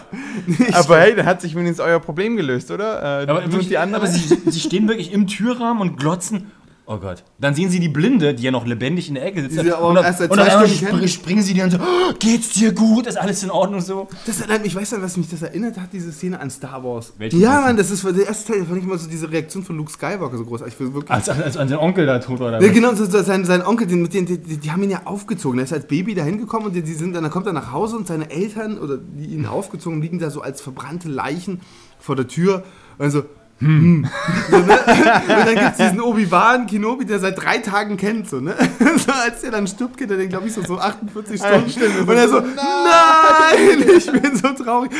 [0.74, 3.21] Aber hey, dann hat sich wenigstens euer Problem gelöst, oder?
[3.21, 4.04] Äh, Aber, und wirklich, die anderen?
[4.04, 6.52] aber sie, sie stehen wirklich im Türrahmen und glotzen.
[6.88, 7.24] Oh Gott.
[7.39, 9.58] Dann sehen sie die Blinde, die ja noch lebendig in der Ecke sitzt.
[9.60, 11.08] Aber und, dann- erst seit und zwei auf einmal Stunden spr kennen.
[11.08, 13.08] springen sie dir und so, oh, geht's dir gut?
[13.08, 14.08] Ist alles in Ordnung so?
[14.28, 17.13] Das erinnert, ich weiß nicht, was mich das erinnert hat, diese Szene an Star Wars.
[17.17, 17.62] Welche ja?
[17.62, 20.38] Mann, das ist der erste Teil, fand ich immer so diese Reaktion von Luke Skywalker
[20.38, 20.76] so großartig.
[20.76, 22.39] Ich wirklich Als, als, als sein Onkel da tot.
[22.39, 24.84] Oder Ja, genau, so, so sein, sein Onkel, den, mit den, die, die, die haben
[24.84, 25.58] ihn ja aufgezogen.
[25.60, 27.95] Er ist als Baby da hingekommen und die, die sind, dann kommt er nach Hause
[27.98, 31.62] und seine Eltern, oder die ihn aufgezogen, liegen da so als verbrannte Leichen
[31.98, 32.63] vor der Tür.
[33.00, 33.24] Und so,
[33.60, 34.06] hm.
[34.52, 34.63] so, ne?
[34.63, 38.30] Und dann gibt es diesen Obi-Wan Kenobi, der seit drei Tagen kennt.
[38.30, 38.54] So, ne?
[38.80, 41.39] so, als der dann stirbt, geht er den, glaube ich, so, so 48
[41.72, 42.10] Stunden.
[42.10, 44.91] und er so, nein, ich bin so traurig.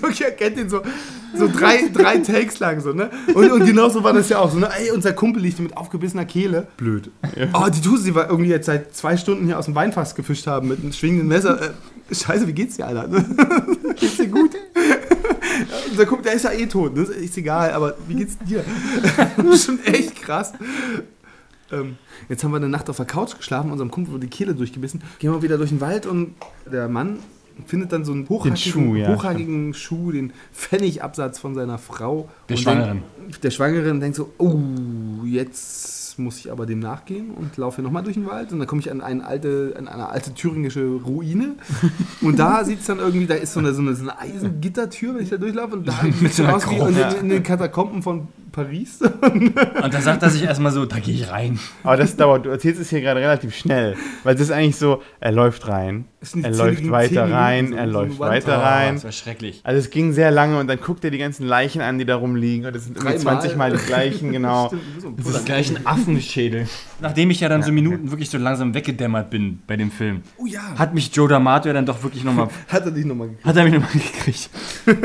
[0.00, 0.80] so, er kennt den so,
[1.34, 2.80] so drei, drei Takes lang.
[2.80, 3.10] So, ne?
[3.34, 4.50] und, und genau so war das ja auch.
[4.50, 4.70] So, ne?
[4.78, 6.68] Ey, unser Kumpel liegt mit aufgebissener Kehle.
[6.78, 7.10] Blöd.
[7.52, 10.46] Oh, die Tuse, die wir irgendwie jetzt seit zwei Stunden hier aus dem Weinfass gefischt
[10.46, 11.60] haben mit einem schwingenden Messer.
[11.60, 13.08] Äh, scheiße, wie geht's dir, Alter?
[13.94, 14.52] geht's dir gut?
[16.00, 17.02] Unser Kumpel, der ist ja eh tot, ne?
[17.02, 18.64] ist egal, aber wie geht's dir?
[19.36, 20.54] das ist schon echt krass.
[21.70, 21.98] Ähm,
[22.30, 25.02] jetzt haben wir eine Nacht auf der Couch geschlafen, unserem Kumpel wurde die Kehle durchgebissen.
[25.18, 27.18] Gehen wir wieder durch den Wald und der Mann
[27.66, 32.28] findet dann so einen hochhackigen, Schuh, ja, hochhackigen Schuh, den Pfennigabsatz von seiner Frau.
[32.48, 33.02] Der Und Schwangeren.
[33.18, 34.58] Denkt, der Schwangeren denkt so, oh,
[35.24, 38.52] jetzt muss ich aber dem nachgehen und laufe nochmal durch den Wald.
[38.52, 41.54] Und dann komme ich an eine alte, an eine alte thüringische Ruine.
[42.20, 45.14] Und da sieht es dann irgendwie, da ist so eine, so eine, so eine Eisengittertür,
[45.14, 45.76] wenn ich da durchlaufe.
[45.76, 46.76] Und da sieht es aus wie
[47.18, 49.00] in den Katakomben von Paris.
[49.82, 51.58] Und da sagt er sich erstmal so, da gehe ich rein.
[51.82, 53.96] Aber das dauert, du erzählst es hier gerade relativ schnell.
[54.24, 58.18] Weil das ist eigentlich so, er läuft rein, Das er läuft weiter rein, er läuft
[58.18, 58.94] weiter Oh, rein.
[58.94, 59.60] das war schrecklich.
[59.64, 62.16] Also es ging sehr lange und dann guckt er die ganzen Leichen an, die da
[62.16, 62.66] rumliegen.
[62.66, 63.18] Und das sind Dreimal.
[63.18, 64.66] 20 Mal die gleichen, genau.
[64.68, 65.36] Stimmt, wie so Das Puller.
[65.38, 66.66] ist gleich ein Affenschädel.
[67.00, 70.46] Nachdem ich ja dann so Minuten wirklich so langsam weggedämmert bin bei dem Film, Oh
[70.76, 73.46] hat mich Joe D'Amato ja dann doch wirklich nochmal, hat er dich nochmal gekriegt.
[73.46, 74.50] hat er mich nochmal gekriegt.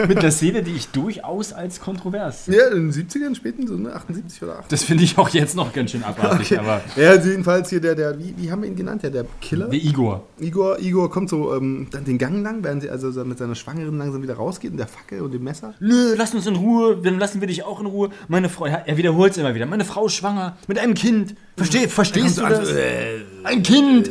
[0.09, 2.47] Mit einer Szene, die ich durchaus als kontrovers.
[2.47, 4.67] Ja, in den 70ern, späten, so ne, 78 oder 80.
[4.69, 7.95] Das finde ich auch jetzt noch ganz schön abartig, aber Ja, also jedenfalls hier der,
[7.95, 9.03] der wie, wie haben wir ihn genannt?
[9.03, 9.67] Ja, der Killer.
[9.67, 10.23] der Igor.
[10.39, 13.55] Igor, Igor kommt so ähm, dann den Gang lang, während sie also so mit seiner
[13.55, 15.73] Schwangeren langsam wieder rausgeht und der Fackel und dem Messer.
[15.79, 18.09] Nö, lass uns in Ruhe, dann lassen wir dich auch in Ruhe.
[18.27, 19.65] Meine Frau, er wiederholt es immer wieder.
[19.65, 21.35] Meine Frau ist schwanger mit einem Kind.
[21.57, 22.69] Versteh, verstehst du das?
[23.43, 24.09] Ein Kind.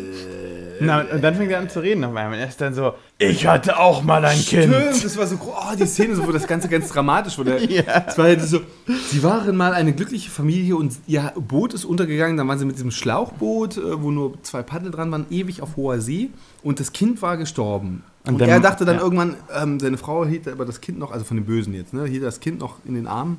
[0.80, 2.38] Na, und dann fängt er an zu reden auf einmal.
[2.38, 4.74] Er ist dann so, ich hatte auch mal ein Kind.
[4.74, 7.56] Stimmt, das war so, oh, die Szene, so, wo das Ganze ganz dramatisch wurde.
[8.06, 8.60] Es war halt so,
[9.10, 12.36] sie waren mal eine glückliche Familie und ihr Boot ist untergegangen.
[12.36, 15.76] Dann waren sie mit diesem Schlauchboot, äh, wo nur zwei Paddel dran waren, ewig auf
[15.76, 16.30] hoher See
[16.62, 18.02] und das Kind war gestorben.
[18.26, 19.02] Und, Und dann- er dachte dann ja.
[19.02, 22.04] irgendwann, ähm, seine Frau hielt aber das Kind noch, also von den Bösen jetzt, ne,
[22.06, 23.38] hielt das Kind noch in den Armen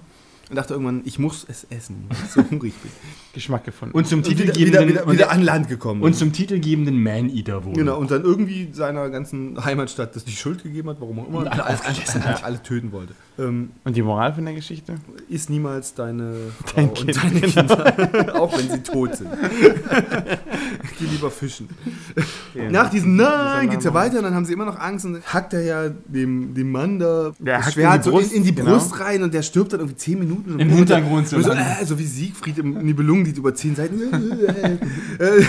[0.49, 2.91] und dachte irgendwann, ich muss es essen, weil ich so hungrig bin.
[3.33, 3.95] Geschmack gefunden.
[3.95, 6.01] Und zum Und wieder, wieder, titelgebenden wieder, an Land gekommen.
[6.01, 7.79] und zum titelgebenden Man-Eater wurde.
[7.79, 11.39] Genau, und dann irgendwie seiner ganzen Heimatstadt das die Schuld gegeben hat, warum auch immer,
[11.39, 13.13] und alle alle, aufgegessen alle, alle töten wollte.
[13.37, 14.95] Ähm, Und die Moral von der Geschichte?
[15.29, 16.33] iss niemals deine
[16.65, 17.17] Frau Dein und Kind.
[17.17, 19.29] deine Kinder, auch wenn sie tot sind.
[20.97, 21.67] Geh lieber fischen.
[22.69, 25.53] Nach diesem Nein geht's ja weiter, und dann haben sie immer noch Angst und hackt
[25.53, 28.43] er ja dem, dem Mann da Der das Schwert in die so Brust, in, in
[28.45, 28.71] die genau.
[28.71, 30.34] Brust rein und der stirbt dann irgendwie 10 Minuten.
[30.37, 33.99] Und Im dann- Hintergrund so so, äh, so wie Siegfried im Nibelungenlied über 10 Seiten.
[35.19, 35.43] Äh,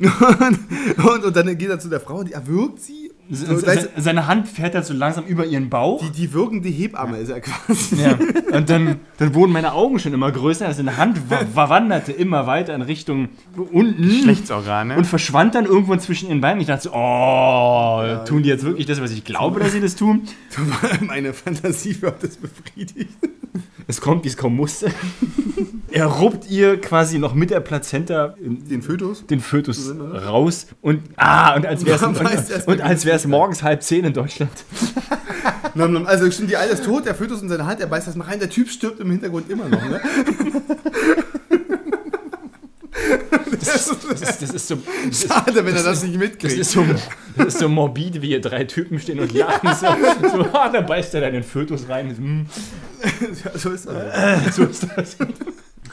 [0.00, 0.58] und,
[1.04, 3.10] und, und dann geht er zu der Frau, die erwürgt sie.
[3.30, 6.02] So, se- weißt du, Seine Hand fährt halt so langsam über ihren Bauch.
[6.04, 7.96] die, die wirkende Hebamme ist er quasi.
[8.02, 8.18] Ja.
[8.54, 10.66] Und dann, dann wurden meine Augen schon immer größer.
[10.66, 13.30] Also seine Hand wa- wa- wanderte immer weiter in Richtung
[13.72, 14.10] unten.
[14.10, 14.96] Schlechtsorgane.
[14.98, 16.60] Und verschwand dann irgendwo zwischen ihren Beinen.
[16.60, 19.96] Ich dachte so, oh, tun die jetzt wirklich das, was ich glaube, dass sie das
[19.96, 20.22] tun?
[21.00, 23.08] Meine Fantasie wird das befriedigt.
[23.86, 24.90] Es kommt, wie es kommen musste.
[25.90, 29.24] Er ruppt ihr quasi noch mit der Plazenta in- Den Fötus?
[29.28, 29.94] den Fötus
[30.26, 32.04] raus und ah und als wäre
[32.56, 34.50] es und als wäre es morgens halb zehn in Deutschland.
[36.06, 38.24] Also stimmt, die Alte ist tot, der Fötus in seiner Hand, er beißt das mal
[38.26, 39.82] rein, der Typ stirbt im Hintergrund immer noch.
[39.88, 40.00] Ne?
[43.50, 43.88] Das,
[44.20, 44.76] das, das ist so
[45.08, 46.58] das Schade, wenn er das nicht das mitkriegt.
[46.58, 46.84] ist so
[47.36, 49.86] das ist so morbide, wie hier drei Typen stehen und lachen so,
[50.28, 52.46] so ah, da beißt er dann den Fötus rein.
[53.00, 54.56] Hm, Ja, so ist das.
[54.56, 55.16] so ist das.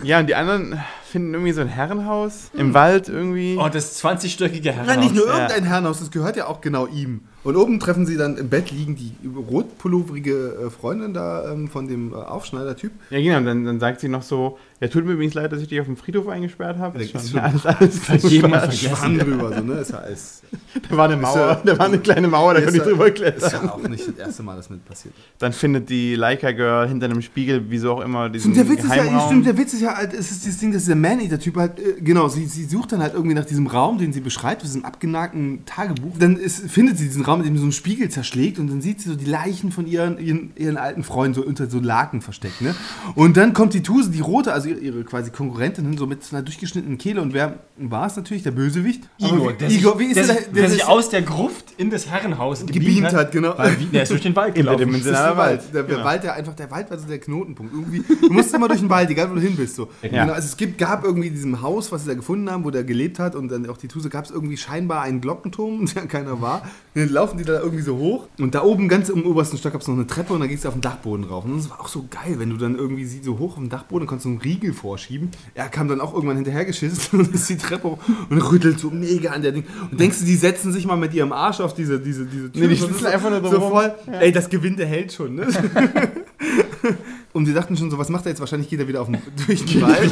[0.03, 3.57] Ja, und die anderen finden irgendwie so ein Herrenhaus im Wald irgendwie.
[3.59, 4.87] Oh, das 20-stöckige Herrenhaus.
[4.87, 5.33] Nein, nicht nur Ja.
[5.33, 7.21] irgendein Herrenhaus, das gehört ja auch genau ihm.
[7.43, 11.87] Und oben treffen sie dann im Bett liegen die rotpulloverige äh, Freundin da ähm, von
[11.87, 12.91] dem äh, Aufschneider-Typ.
[13.09, 13.37] Ja, genau.
[13.37, 15.79] Und dann, dann sagt sie noch so: Ja, tut mir übrigens leid, dass ich dich
[15.79, 16.99] auf dem Friedhof eingesperrt habe.
[16.99, 18.73] Ja, ist ist schon- alles, alles Hat jemand.
[18.73, 19.73] Schwamm drüber, so, ne?
[19.75, 20.41] Ist ja alles.
[20.89, 23.07] Da war eine Mauer, ja- da war eine kleine Mauer, da Ist konnte ich drüber
[23.07, 23.51] Ist klettern.
[23.63, 25.13] ja auch nicht das erste Mal, dass mit passiert.
[25.39, 28.83] Dann findet die Leica Girl hinter einem Spiegel, wieso auch immer, diesen Stimmt, der Witz
[28.83, 29.27] ist ja, Geheimraum.
[29.27, 32.01] stimmt, der Witz ist ja halt, es ist dieses Ding, dass der Man-Eater-Typ halt, äh,
[32.01, 35.63] genau, sie, sie sucht dann halt irgendwie nach diesem Raum, den sie beschreibt, diesem abgenagten
[35.65, 36.17] Tagebuch.
[36.19, 38.81] Dann ist, findet sie diesen Raum Raum, in dem so ein Spiegel zerschlägt und dann
[38.81, 42.21] sieht sie so die Leichen von ihren, ihren, ihren alten Freunden so unter so Laken
[42.21, 42.61] versteckt.
[42.61, 42.75] Ne?
[43.15, 46.35] Und dann kommt die Tuse, die rote, also ihre, ihre quasi Konkurrentin, so mit so
[46.35, 47.21] einer durchgeschnittenen Kehle.
[47.21, 48.43] Und wer war es natürlich?
[48.43, 49.03] Der Bösewicht.
[49.17, 51.21] Igor, wie, der, Igor, wie ist der, der, sich, der, der sich sich aus der
[51.21, 53.57] Gruft in das Herrenhaus gebeamt hat, genau.
[53.57, 54.79] Weil, der ist durch den Wald gelaufen.
[54.79, 55.61] Dimensionaler der Wald.
[55.61, 55.73] Wald.
[55.73, 57.73] Der, der Wald, der einfach, der Wald war so der Knotenpunkt.
[57.73, 59.75] Irgendwie, du musst immer durch den Wald, egal wo du hin bist.
[59.75, 59.89] So.
[60.01, 60.09] Ja.
[60.09, 62.71] Genau, also es gibt, gab irgendwie in diesem Haus, was sie da gefunden haben, wo
[62.71, 66.07] der gelebt hat und dann auch die Tuse, gab es irgendwie scheinbar einen Glockenturm, der
[66.07, 66.63] keiner war.
[66.93, 69.71] Und dann laufen die da irgendwie so hoch und da oben ganz im obersten Stock
[69.71, 71.45] gab es noch eine Treppe und da gingst du auf den Dachboden rauf.
[71.45, 73.69] Und das war auch so geil, wenn du dann irgendwie sie so hoch auf dem
[73.69, 75.29] Dachboden, konntest du einen Riegel vorschieben.
[75.53, 77.97] Er kam dann auch irgendwann hinterhergeschissen und ist die Treppe hoch
[78.29, 79.63] und rüttelt so mega an der Ding.
[79.89, 82.61] Und denkst du, die setzen sich mal mit ihrem Arsch auf diese, diese, diese Tür.
[82.61, 83.93] Nee, die So- sitzen einfach nur so voll.
[84.19, 85.47] Ey, das gewinnt der Held schon, ne?
[87.33, 88.39] Und wir dachten schon so, was macht er jetzt?
[88.41, 90.11] Wahrscheinlich geht er wieder auf den, durch den Wald,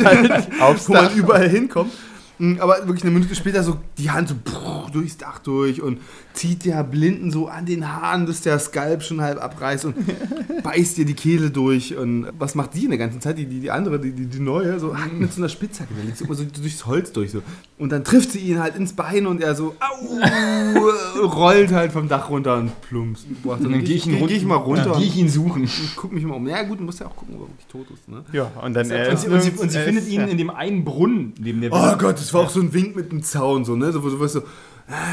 [0.87, 1.91] wo man überall hinkommt.
[2.39, 5.99] Mm, Aber wirklich eine Minute später so die Hand so brrr, durchs Dach durch und
[6.33, 9.95] zieht der Blinden so an den Haaren, bis der Skalp schon halb abreißt und
[10.63, 11.97] beißt dir die Kehle durch.
[11.97, 13.37] Und was macht die in der ganzen Zeit?
[13.37, 15.93] Die, die, die andere, die, die, die neue, so hackt mit so einer Spitzhacke.
[15.93, 17.31] Der liegt so immer so durchs Holz durch.
[17.31, 17.41] So.
[17.77, 22.07] Und dann trifft sie ihn halt ins Bein und er so au, rollt halt vom
[22.07, 23.25] Dach runter und plumpst.
[23.43, 25.29] Boah, Und dann gehe ich, ihn geh, geh ich mal runter Dann gehe ich ihn
[25.29, 25.63] suchen.
[25.63, 26.47] und guck mich mal um.
[26.47, 28.07] Ja gut, du musst ja auch gucken, ob er wirklich tot ist.
[28.07, 28.23] Ne?
[28.31, 30.27] Ja, und dann er Und ist sie, und sie, und sie findet ihn ja.
[30.27, 33.11] in dem einen Brunnen neben der Oh Gott, das war auch so ein Wink mit
[33.11, 33.91] dem Zaun, so, ne?
[33.91, 34.43] So, wo du weißt so,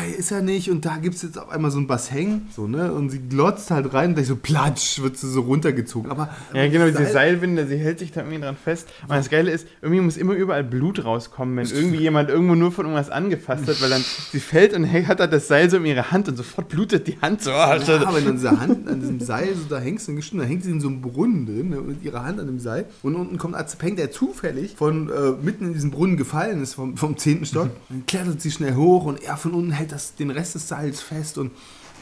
[0.07, 2.67] hier ist er nicht und da gibt es jetzt auf einmal so ein Bassin, so,
[2.67, 2.93] ne?
[2.93, 6.11] Und sie glotzt halt rein und gleich so platsch, wird sie so runtergezogen.
[6.11, 8.89] Aber Ja, genau, diese Seil- Seilwinde, sie hält sich da irgendwie dran fest.
[9.03, 12.73] Und das Geile ist, irgendwie muss immer überall Blut rauskommen, wenn irgendwie jemand irgendwo nur
[12.73, 15.85] von irgendwas angefasst hat, weil dann sie fällt und hat halt das Seil so in
[15.87, 17.51] ihre Hand und sofort blutet die Hand so.
[17.51, 20.65] Ja, aber an dieser Hand, an diesem Seil, so da hängst du dann da hängt
[20.65, 22.87] sie in so einem Brunnen drin, ne, mit ihrer Hand an dem Seil.
[23.03, 26.97] Und unten kommt Azepeng, der zufällig von äh, mitten in diesen Brunnen gefallen ist, vom,
[26.97, 27.45] vom 10.
[27.47, 27.71] Stock.
[27.89, 31.01] Dann klettert sie schnell hoch und er von unten hält das, den Rest des Seils
[31.01, 31.53] fest und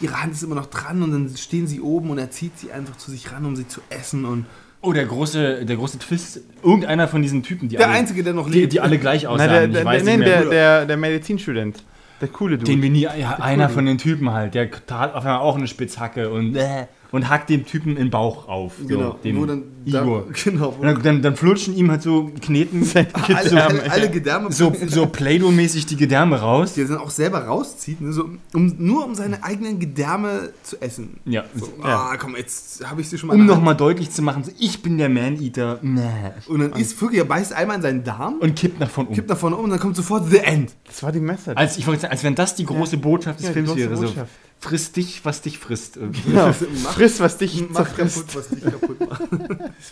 [0.00, 2.72] ihre Hand ist immer noch dran und dann stehen sie oben und er zieht sie
[2.72, 4.46] einfach zu sich ran, um sie zu essen und
[4.87, 6.42] Oh, der große, der große Twist.
[6.62, 8.74] Irgendeiner von diesen Typen, die der alle, Einzige, der noch die, lebt.
[8.74, 9.50] die alle gleich Na, aussahen.
[9.50, 10.40] der, ich der, weiß der, nicht nee, mehr.
[10.42, 11.83] der, der, der Medizinstudent.
[12.20, 12.70] Der coole Dude.
[12.70, 15.68] den wir nie, ja, einer von den Typen halt, der hat auf einmal auch eine
[15.68, 18.74] Spitzhacke und, äh, und hackt dem Typen in den Bauch auf.
[18.81, 20.24] So, Genau, dem dann, Igor.
[20.27, 24.50] Da, genau, dann, dann, dann flutschen ihm halt so Kneten, alle, so, alle, alle Gedärme,
[24.53, 26.74] so, so Play-Doh-mäßig die Gedärme raus.
[26.74, 30.81] die er dann auch selber rauszieht, ne, so, um, nur um seine eigenen Gedärme zu
[30.83, 31.20] essen.
[31.24, 31.44] Ja.
[31.55, 32.11] So, Ja.
[32.12, 33.35] ah, komm, jetzt habe ich sie schon mal.
[33.35, 35.79] Um nochmal deutlich zu machen, so, ich bin der Man-Eater.
[35.83, 36.00] Mäh.
[36.48, 39.14] Und dann ist wirklich, er beißt einmal in seinen Darm, Und kippt nach vorne um.
[39.14, 40.72] kippt nach vorne um und dann kommt sofort The End.
[40.87, 41.57] Das war die Message.
[41.57, 43.96] Als, ich wollte sagen, als wenn das die große Botschaft des Ja, Films wäre.
[43.96, 44.12] So,
[44.61, 45.99] Frisst dich, was dich frisst.
[46.27, 46.47] Genau.
[46.83, 48.17] Mach- Friss, was dich Mach zerfrisst.
[48.29, 49.21] kaputt, was dich kaputt macht.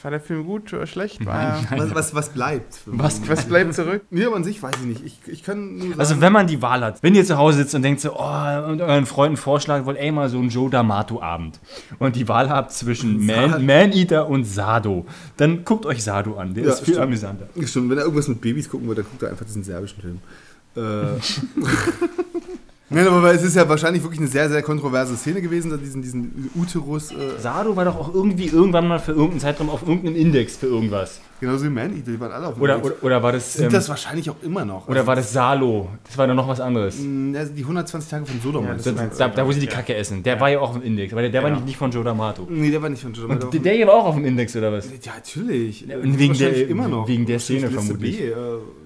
[0.03, 1.27] War der Film gut oder schlecht?
[1.27, 2.79] War er- Was, was, was bleibt?
[2.87, 3.21] Was-?
[3.29, 4.01] Was bleibt zurück?
[4.09, 5.05] Mir aber an sich weiß ich nicht.
[5.05, 7.59] Ich, ich kann nur sagen, Also wenn man die Wahl hat, wenn ihr zu Hause
[7.59, 10.71] sitzt und denkt so, oh, und euren Freunden vorschlagen wollt, ey, mal so ein Joe
[10.71, 11.61] D'Amato-Abend
[11.99, 15.05] und die Wahl habt zwischen Man- Man-Eater und Sado,
[15.37, 17.01] dann guckt euch Sado an, der Ja, ist viel stimmt.
[17.09, 17.47] amüsanter.
[17.67, 20.21] Stimmt, wenn er irgendwas mit Babys gucken will, dann guckt er einfach diesen serbischen Film.
[20.77, 20.81] Äh.
[22.93, 26.51] Nein, aber es ist ja wahrscheinlich wirklich eine sehr, sehr kontroverse Szene gewesen, diesen, diesen
[26.55, 30.57] Uterus, äh, Sado war doch auch irgendwie irgendwann mal für irgendeinen Zeitraum auf irgendeinem Index
[30.57, 31.21] für irgendwas.
[31.43, 32.95] Genauso wie Man-Eater, die waren alle auf dem Oder, Index.
[32.97, 34.89] oder, oder war das, Sind ähm, das wahrscheinlich auch immer noch.
[34.89, 35.89] oder war das Salo?
[36.05, 36.97] Das war doch noch was anderes.
[36.97, 38.65] Also die 120 Tage von Sodom.
[38.65, 40.23] Ja, das Da, ist- da, da, wo sie die Kacke essen.
[40.23, 41.57] Der war ja auch auf dem Index, aber der, der war Ja.
[41.57, 42.47] nicht, nicht von Joe D'Amato.
[42.49, 44.57] nee, der war nicht von der war Und der hier war auch auf dem Index,
[44.57, 44.87] oder was?
[45.05, 45.85] Ja, natürlich.
[45.93, 47.07] und wegen der- immer noch.
[47.09, 48.19] wegen der Szene Liste vermutlich.
[48.19, 48.35] B, äh,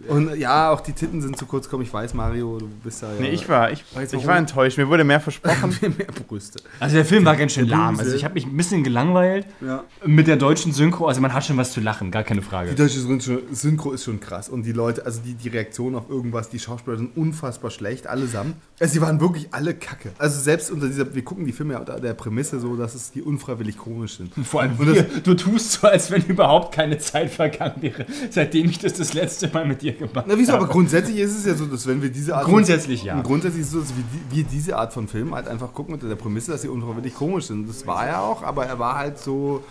[0.09, 1.83] Und ja, auch die Titten sind zu kurz gekommen.
[1.83, 3.13] Ich weiß, Mario, du bist da ja.
[3.21, 4.27] Nee, ich war, ich, Weiß ich warum?
[4.29, 4.79] war enttäuscht.
[4.79, 5.77] Mir wurde mehr versprochen.
[5.81, 6.61] mehr Brüste.
[6.81, 7.99] Also der Film war ganz schön lahm.
[7.99, 9.83] Also ich habe mich ein bisschen gelangweilt Ja.
[10.05, 11.07] mit der deutschen Synchro.
[11.09, 12.71] Also man hat schon was zu lachen, gar keine Frage.
[12.71, 14.49] Die deutsche Synchro- ist schon krass.
[14.49, 18.55] Und die Leute, also die, die Reaktion auf irgendwas, die Schauspieler sind unfassbar schlecht, allesamt.
[18.81, 20.11] Also sie waren wirklich alle kacke.
[20.19, 23.11] Also selbst unter dieser, wir gucken die Filme ja unter der Prämisse so, dass es
[23.13, 24.33] die unfreiwillig komisch sind.
[24.47, 28.07] Vor allem, Und das- wir, du tust so, als wenn überhaupt keine Zeit vergangen wäre,
[28.31, 30.65] seitdem ich das das letzte Mal mit dir gemacht Na wieso, habe.
[30.65, 33.15] aber grundsätzlich ist es ja so, dass wenn wir diese Art Grundsätzlich ja.
[33.15, 35.95] von, Grundsätzlich ist es so, dass wir, wir diese Art von Film halt einfach gucken
[35.95, 37.69] unter der Prämisse, dass sie unfreiwillig komisch sind.
[37.69, 39.63] Das war er auch, aber er war halt so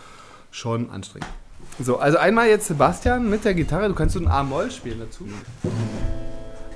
[0.51, 1.27] schon anstrengend.
[1.79, 3.89] So, also einmal jetzt Sebastian mit der Gitarre.
[3.89, 5.27] Du kannst so ein A-Moll spielen dazu.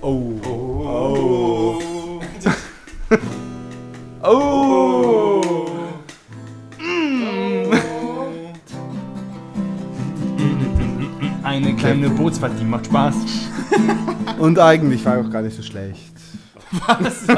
[0.01, 1.79] Oh.
[11.43, 13.15] Eine kleine Bootsfahrt, die macht Spaß.
[14.39, 16.11] Und eigentlich war er auch gar nicht so schlecht.
[16.85, 17.25] Was?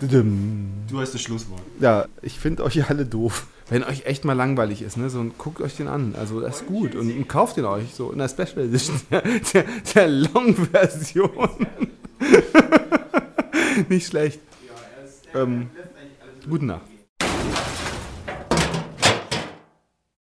[0.00, 1.60] Du hast das Schlusswort.
[1.80, 3.46] ja, ich finde euch alle doof.
[3.70, 6.14] Wenn euch echt mal langweilig ist, ne, so guckt euch den an.
[6.16, 9.22] Also das ist gut und, und kauft den euch so in der Special Edition, der,
[9.22, 11.66] der, der Long-Version.
[13.88, 14.40] Nicht schlecht.
[15.34, 15.68] Ähm,
[16.48, 16.97] gute Nacht.